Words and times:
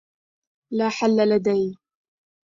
لا 0.73 0.89
حل 0.89 1.17
لدي. 1.29 1.75